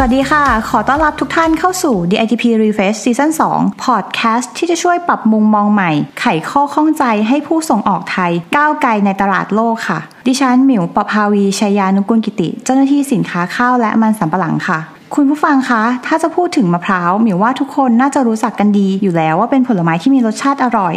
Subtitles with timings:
[0.00, 14.78] สวัสดีค่ะ ขอต้อนรับทุกท่านเข้าสู่ DITP Refresh Season 2 Podcast ที่จะช่วยปรับมุมมองใหม่ ไขข้อข้องใจให้ผู้ส่งออกไทย ก้าวไกลในตลาดโลกค่ะ ดิฉันหมิวปภาวีชยยานุกุลกิติ เจ้าหน้าที่สินค้าข้าวและมันสำปะหลังค่ะ
[15.14, 20.94] คุณผู้ฟังคะ ถ้าจะพูดถึงมะพร้าวหมิวว่าทุกคนน่าจะรู้จักกันดีอยู่แล้วว่าเป็นผลไม้ที่มีรสชาติอร่อย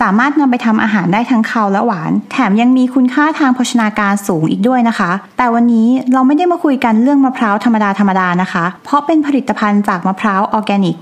[0.00, 10.96] สามารถนำไปทำอาหารได้ทั้งคาวและหวาน แถมยังมีคุณค่าทางโภชนาการสูงอีกด้วยนะคะ แต่วันนี้เราไม่ได้มาคุยกันเรื่องมะพร้าวธรรมดาธรรมดานะคะ เพราะเป็นผลิตภัณฑ์จากมะพร้าวออร์แกนิก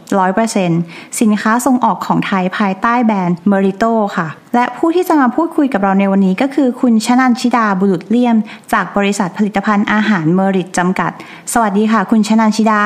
[0.57, 3.85] 100%สินค้าส่งออกของไทยภายใต้แบรนด์เมริโต
[4.19, 8.37] ค่ะ และผู้ที่จะมาพูดคุยกับเราในวันนี้ก็คือ คุณชนันชิดาบุรุษเลี่ยม
[8.73, 11.13] จากบริษัทผลิตภัณฑ์อาหารเมริตจำกัด
[11.53, 12.83] สวัสดีค่ะ คุณชนันชิดา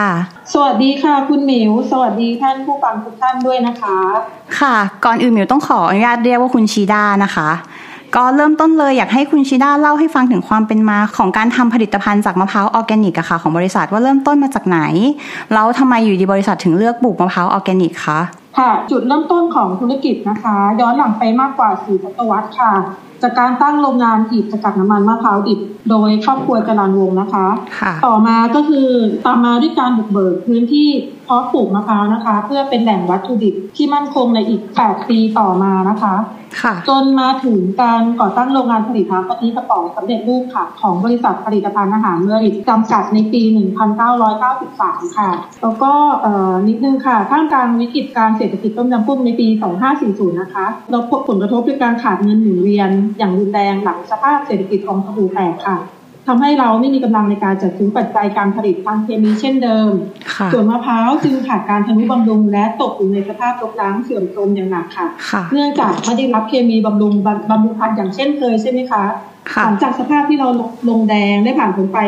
[0.53, 3.97] สวัสดีค่ะ คุณหมิว สวัสดีท่านผู้ฟังทุกท่านด้วยนะคะ
[4.61, 7.51] ค่ะ ก่อนอื่นหมิวต้องขออนุญาตเรียกว่าคุณชิดานะคะ
[8.17, 14.81] ก็เริ่มต้นเลยอยากให้คุณชิดาเล่าให้ฟังถึงความเป็นมาของการทำผลิตภัณฑ์จากมะพร้าวออร์แกนิกอะค่ะของบริษัทว่าเริ่มต้นมาจากไหน
[15.53, 18.19] แล้วทำไมอยู่ดีบริษัทถึงเลือกปลูกมะพร้าวออร์แกนิกคะ
[18.59, 22.75] ค่ะ จุดเริ่มต้นของธุรกิจนะคะ ย้อนหลังไปมากกว่า4ศตวรรษค่ะ
[23.23, 27.47] จากการตั้งโรงงานหีบสกัดน้ำมันมะพร้าวดิบ โดยครอบครัวจรันวงศ์นะคะ
[27.79, 28.89] ค่ะต่อมาก็คือ
[29.27, 30.89] ตามมาด้วยการบุกเบิกพื้นที่
[31.25, 36.46] เพาะปลูกมะพร้าวนะคะ เพื่อเป็นแหล่งวัตถุดิบที่มั่นคงในอีก 8 ปีต่อมานะคะค่ะ
[36.89, 43.43] จนมาถึงการก่อตั้งโรงงานผลิตน้ำกะทิกระป๋องสำเร็จรูปค่ะ ของบริษัทผลิตภัณฑ์อาหารเมอริจำกัดในปี
[44.29, 45.31] 1993 ค่ะ
[45.63, 45.93] แล้วก็
[46.69, 49.47] นิดนึงค่ะท่ามกลางวิกฤตการเศรษฐกิจต้มยำกุ้งในปี
[49.95, 55.77] 2540 นะคะ เราพบผลกระทบด้วยการขาดเงินหมุนเวียน อย่างรุนแรงหลังสภาพเศรษฐกิจของสบู่แตกค่ะ
[56.27, 59.91] ทำให้เราไม่มีกำลังในการจัดซื้อปัจจัยการผลิตทางเคมีเช่นเดิม
[60.35, 69.05] ค่ะส่วนมะพร้าวจึงขาดการทนุบำรุงและตกอยู่ในสภาพรกร้างเสื่อมโทรมอย่างหนักค่ะค่ะ เนื่องจากไม่ได้รับเคมีบำรุงบำบำรุงพันธุ์อย่างเช่นเคยใช่ไหมคะ
[69.53, 70.49] ค่ะหลังจากสภาพที่เรา
[70.89, 71.99] ลงแดงได้ผ่านผลไป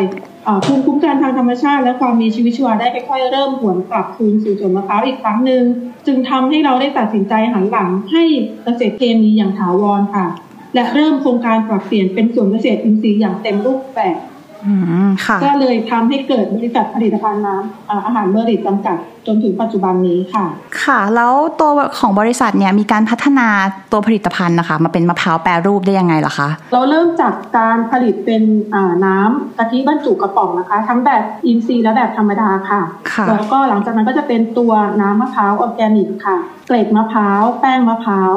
[0.47, 5.63] อ่าภูมิคุ้มกันทางธรรมชาติ และความมีชีวิตชีวาได้ค่อยๆเริ่มหวนกลับคืนสู่สวนมะพร้าวอีกครั้งหนึ่ง
[6.07, 8.25] จึงทำให้เราได้ตัดสินใจหันหลังให้
[8.65, 10.27] เกษตรเคมีอย่างถาวรค่ะ
[10.75, 14.19] และเริ่มโครงการปรับเปลี่ยนเป็นสวนเกษตรอินทรีย์อย่างเต็มรูปแบบ
[14.67, 14.75] อื
[15.07, 18.97] มค่ะก็เลยทำให้เกิดบริษัทผลิตภัณฑ์น้ำอ่าอาหารเมอริตจำกัด
[19.27, 20.47] จนถึงปัจจุบันนี้ค่ะ
[20.85, 23.49] ค่ะ แล้วตัวของบริษัทเนี่ยมีการพัฒนา
[23.93, 28.43] ตัวผลิตภัณฑ์นะคะ มาเป็นมะพร้าวแปรรูปได้ยังไงล่ะคะ เราเริ่มจากการผลิตเป็น
[28.75, 32.81] อ่าน้ำกะทิบรรจุกระป๋องนะคะ ทั้งแบบอินทรีย์และแบบธรรมดาค่ะ
[33.13, 36.37] ค่ะแล้วก็หลังจากนั้นก็จะเป็นตัวน้ำมะพร้าวออร์แกนิกค่ะ
[36.67, 38.33] เกล็ดมะพร้าว แป้งมะพร้าว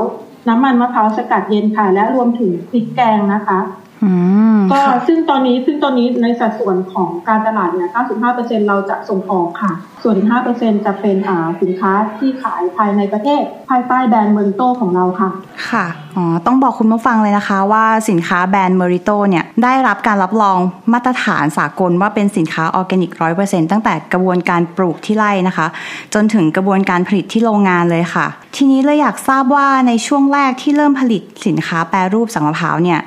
[0.48, 3.60] น้ำมันมะพร้าวสกัดเย็นค่ะ และรวมถึงพริกแกงนะคะ
[4.04, 4.12] อื
[4.58, 7.90] มก็ค่ะซึ่งตอนนี้ซึ่งตอนนี้ในสัดส่วนของการตลาดเนี่ย
[8.30, 9.72] 95%เราจะส่งออกค่ะ
[10.04, 15.30] ส่วนอีก5%จะเป็นอ่าสินค้าที่ขายภายในประเทศ ภายใต้แบรนด์เมอริโตของเราค่ะ
[15.70, 15.86] ค่ะ
[16.18, 20.58] อ๋อต้องบอกคุณผู้ฟังเลยนะคะ ว่าสินค้าแบรนด์เมริโตเนี่ยได้รับการรับรอง
[20.94, 25.68] มาตรฐานสากลว่าเป็นสินค้าออร์แกนิกร้อยเปอร์เซ็นตั้งแต่กระบวนการปลูกที่ไร่นะคะ
[26.14, 33.00] จนถึงกระบวนการผลิตที่โรงงานเลยค่ะ ทีนี้เลยอยากทราบว่าในช่วงแรกที่เริ่มผลิตสินค้าแปรรูปจากมะพร้าวเนี่ย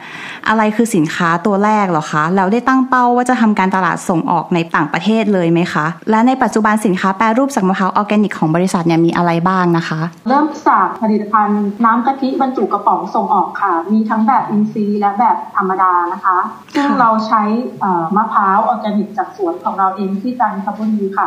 [0.49, 16.39] อะไรคือสินค้าตัวแรกหรอคะแล้วได้ตั้งเป้าว่าจะทำการตลาดส่งออกในต่างประเทศเลยไหมคะ และในปัจจุบันสินค้าแปรรูปจากมะพร้าวออร์แกนิกของบริษัทเนี่ยมีอะไรบ้างนะคะ เริ่มจากผลิตภัณฑ์น้ำกะทิบรรจุกระป๋องส่งออกค่ะ มีทั้งแบบอินทรีย์และแบบธรรมดานะคะ
[16.75, 17.43] ซึ่งเราใช้
[17.81, 21.27] เอ่อมะพร้าวออร์แกนิกจากสวนของเราเองที่จันทบุรีค่ะ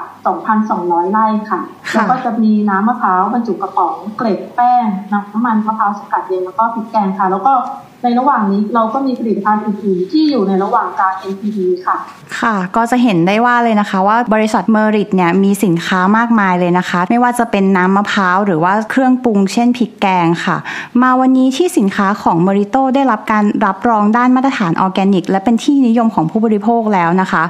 [0.55, 7.53] 2,200 ไร่ค่ะค่ะ แล้วก็จะมีน้ำมะพร้าวบรรจุกระป๋องเกล็ดแป้งน้ำมันมะพร้าวสกัดเย็นแล้วก็พริกแกงค่ะ แล้วก็
[8.03, 11.97] ในระหว่างนี้เราก็มีผลิตภัณฑ์อื่นๆที่อยู่ในระหว่างการ NPD ค่ะ
[12.39, 20.57] ค่ะ ก็จะเห็นได้ว่าเลยนะคะ ว่าบริษัทเมอริตเนี่ยมีสินค้ามากมายเลยนะคะ ไม่ว่าจะเป็นน้ำมะพร้าว หรือว่าเครื่องปรุงเช่นพริกแกงค่ะ
[21.01, 27.43] มาวันนี้ที่สินค้าของเมริโตได้รับการรับรองด้านมาตรฐานออร์แกนิก และเป็นที่นิยมของผู้บริโภคแล้วนะคะ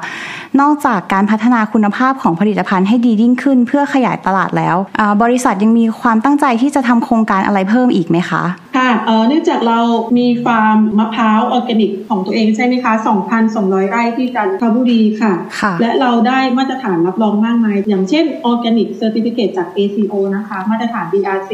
[0.61, 8.43] นอกจากการพัฒนาคุณภาพของผลิตภัณฑ์ให้ดียิ่งขึ้น เพื่อขยายตลาดแล้วอ่าบริษัทยังมีความตั้งใจที่จะทำโครงการอะไรเพิ่มอีกไหมคะ
[8.77, 9.79] ค่ะเอ่อเนื่องจากเรา
[10.17, 12.93] มีฟาร์มมะพร้าวออร์แกนิกของตัวเองใช่ไหมคะ
[13.41, 21.51] 2,200 ไร่ที่จันทบุรีค่ะค่ะและเราได้มาตรฐานรับรองมากมาย อย่างเช่น Organic Certificate จาก ACO นะคะ มาตรฐาน BRC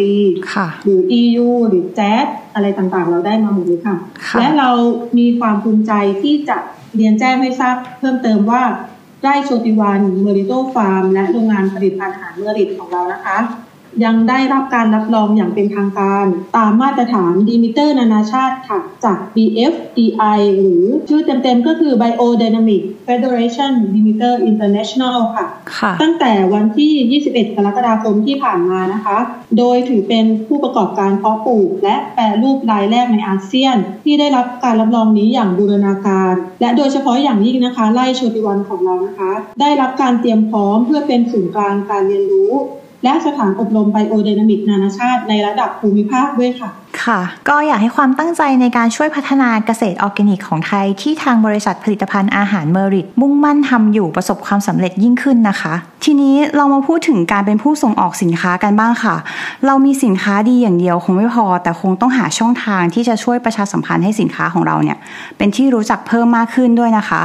[0.54, 3.96] ค่ะหรือ EU หรือ JAS อะไรต่างๆ เราได้มาหมดเลยค่ะ
[4.28, 4.70] ค่ะและเรา
[5.18, 5.92] มีความภูมิใจ
[6.24, 6.58] ที่จะ
[6.96, 8.64] เรียนแจ้งให้ทราบเพิ่มเติมว่า
[9.22, 13.38] ไร่โชติวันเมอริโตฟาร์ม และโรงงานผลิตอาหารเมอริตของเรานะคะ
[14.06, 16.26] ยังได้รับการรับรองอย่างเป็นทางการ
[16.58, 25.46] ตามมาตรฐาน Demeter นานาชาติค่ะ จาก BFDI หรือชื่อเต็มๆก็คือ Biodynamic Federation Demeter International ค่ะ
[25.78, 29.18] ค่ะตั้งแต่วันที่ 21 กรกฎาคมที่ผ่านมานะคะ
[29.58, 39.32] โดยถือเป็นผู้ประกอบการเพาะปลูก และแปรรูปรายแรกในอาเซียน ที่ได้รับการรับรองนี้อย่างบูรณาการ และโดยเฉพาะอย่างยิ่งนะคะไร่โชติวันของเรานะคะ
[39.62, 42.54] ได้รับการเตรียมพร้อมเพื่อเป็นศูนย์กลางการเรียนรู้
[43.04, 46.70] และสถานอบรม biodynamic นานาชาติในระดับภูมิภาคด้วยค่ะ
[47.04, 47.20] ค่ะ
[47.50, 55.74] ก็อยากให้ความตั้งใจในการช่วยพัฒนาเกษตรออร์แกนิกของไทย ที่ทางบริษัทผลิตภัณฑ์อาหารเมอริตมุ่งมั่นทำอยู่ประสบความสำเร็จยิ่งขึ้นนะคะ
[56.04, 59.16] ทีนี้เรามาพูดถึงการเป็นผู้ส่งออกสินค้ากันบ้างค่ะ
[59.66, 64.98] เรามีสินค้าดีอย่างเดียวคงไม่พอ แต่คงต้องหาช่องทางที่จะช่วยประชาสัมพันธ์ให้สินค้าของเราเนี่ย
[65.38, 67.22] เป็นที่รู้จักเพิ่มมากขึ้นด้วยนะคะ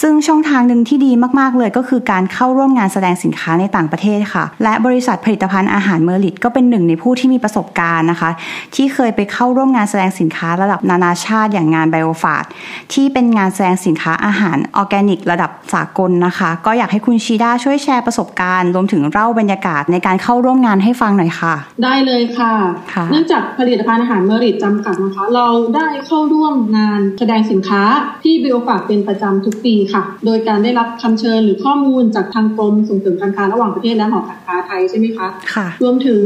[0.00, 8.30] ซึ่งช่องทางหนึ่งที่ดีมากๆเลยก็คือการเข้าร่วมงานแสดงสินค้าในต่างประเทศค่ะ และบริษัทผลิตภัณฑ์อาหารเมอริตก็เป็นหนึ่งในผู้ที่มีประสบการณ์นะคะ
[8.74, 12.44] ที่เคยไปเข้าร่วมงานแสดงสินค้าระดับนานาชาติอย่างงานไบโอฟาด
[12.92, 21.54] ที่เป็นงานแสดงสินค้าอาหารออร์แกนิก ระดับสากลนะคะ ก็อยากให้คุณชีด้าช่วยแชร์ประสบการณ์ รวมถึงเล่าบรรยากาศในการเข้าร่วมงานให้ฟังหน่อยค่ะ
[21.84, 22.52] ได้เลยค่ะ
[22.94, 27.82] ค่ะเนื่องจากผลิตภัณฑ์อาหารเมอริตจำกัดนะคะ เราได้เข้าร่วมงานแสดงสินค้า
[28.24, 36.22] ที่บิโอฝากเป็นประจำทุกปีค่ะ โดยการได้รับคำเชิญหรือข้อมูลจากทางกรมส่งเสริมการค้าระหว่างประเทศและหอการค้าไทยใช่ไหมคะค่ะรวมถึง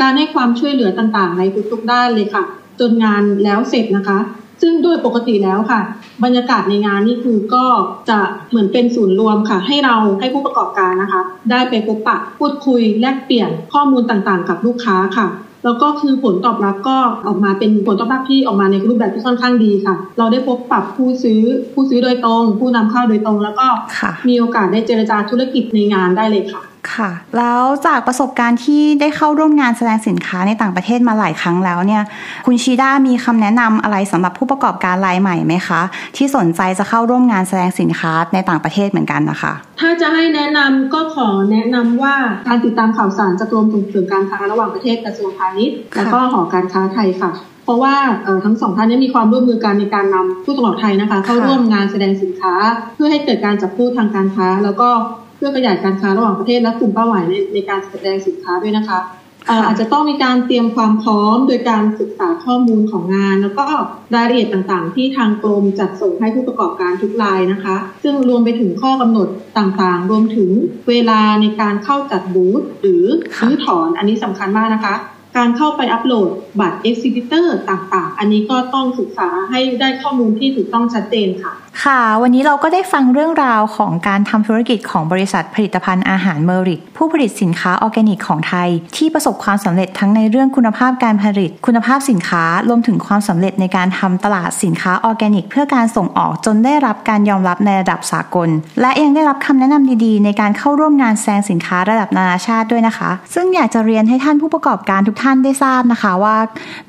[0.00, 2.44] การให้ความช่วยเหลือต่างๆ ในทุกๆด้านเลยค่ะ
[2.80, 4.18] จนงานแล้วเสร็จนะคะ
[4.62, 5.80] ซึ่งโดยปกติแล้วค่ะ
[6.24, 7.64] บรรยากาศในงานนี่คือก็
[8.10, 8.18] จะ
[8.50, 15.26] เหมือนเป็นศูนย์รวมค่ะ ให้เราให้ผู้ประกอบการนะคะ ได้ไปพบปะพูดคุยแลกเปลี่ยนข้อมูลต่างๆ กับลูกค้าค่ะ
[15.64, 16.96] แล้วก็คือผลตอบรับก็
[17.26, 21.42] ออกมาเป็นผลตอบรับที่ออกมาในรูปแบบที่ค่อนข้างดีค่ะ เราได้พบปะผู้ซื้อ
[21.72, 23.66] ผู้ซื้อโดยตรง ผู้นำเข้าโดยตรง แล้วก็
[23.98, 26.62] ค่ะมีโอกาสได้เจรจาธุรกิจในงานได้เลยค่ะ
[26.94, 32.02] ค่ะ แล้วจากประสบการณ์ที่ได้เข้าร่วมงานแสดงสินค้าในต่างประเทศมาหลายครั้งแล้วเนี่ย
[32.46, 35.80] คุณชีด้ามีคำแนะนำอะไรสำหรับผู้ประกอบการรายใหม่ไหมคะ
[36.16, 42.14] ที่สนใจจะเข้าร่วมงานแสดงสินค้าในต่างประเทศเหมือนกันนะคะ ถ้าจะให้แนะนำก็ขอแนะนำว่า
[42.48, 47.32] การติดตามข่าวสารจากกรมส่งเสริมการค้าระหว่างประเทศกระทรวงพาณิชย์ค่ะแล้วก็หอการค้าไทยค่ะ
[47.64, 47.94] เพราะว่า
[48.24, 52.54] เอ่อทั้งสองท่านนี้มีความร่วมมือกันในการนำผู้ส่งออกไทยนะคะ เข้าร่วมงานแสดงสินค้า
[52.94, 54.88] เพื่อให้เกิดการจับคู่ทางการค้า แล้วก็
[55.21, 58.98] เพื่อขยายการค้าระหว่างประเทศและกลุ่มเป้าหมายในในการแสดงสินค้าด้วยนะคะ
[59.46, 63.66] เอ่อค่ะอาจจะต้องมีการเตรียมความพร้อมโดยการศึกษาข้อมูลของงาน แล้วก็
[64.14, 69.28] รายละเอียดต่างๆ ที่ทางกรมจัดส่งให้ผู้ประกอบการทุกรายนะคะ ซึ่งรวมไปถึงข้อกำหนด
[69.58, 70.50] ต่างๆ รวมถึง
[70.88, 73.04] เวลาในการเข้าจัดบูธหรือ
[73.34, 74.94] ค่ะซื้อถอนอันนี้สำคัญมากนะคะ
[75.36, 76.30] การเข้าไปอัปโหลด
[76.60, 81.52] บัตร exhibitor ต่างๆ อันนี้ก็ต้องศึกษาให้ได้ข้อมูลที่ถูกต้องชัดเจนค่ะ
[81.84, 98.48] ค่ะ วันนี้เราก็ได้ฟังเรื่องราวของการทำธุรกิจของบริษัทผลิตภัณฑ์อาหารเมอริตผู้ผลิตสินค้าออร์แกนิกของไทย ที่ประสบความสำเร็จทั้งในเรื่องคุณภาพการผลิต คุณภาพสินค้ารวมถึงความสำเร็จในการทำตลาดสินค้าออร์แกนิก เพื่อการส่งออกจนได้รับการยอมรับในระดับสากล
[98.80, 106.36] และยังได้รับคำแนะนำดีๆ ในการเข้าร่วมงานแสดงสินค้าระดับนานาชาติด้วยนะคะ ซึ่งอยากจะเรียนให้ท่านผู้ประกอบการทุกท่านได้ทราบนะคะว่า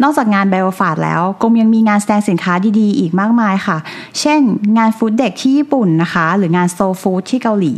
[0.01, 3.77] นอกจากงานไบโอฟาดแล้วกรมยังมีงานแสดงสินค้าดีๆ อีกมากมายค่ะ
[4.19, 4.39] เช่น
[4.77, 7.73] งานฟู้ดเด็กที่ญี่ปุ่นนะคะ หรืองานโซฟู้ดที่เกาหลี